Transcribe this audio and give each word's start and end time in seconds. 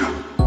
future. 0.00 0.39